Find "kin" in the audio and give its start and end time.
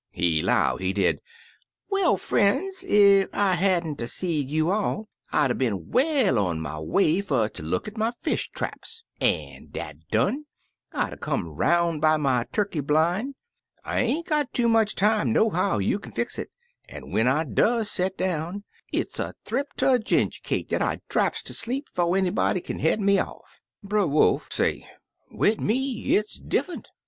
15.99-16.13, 22.59-22.79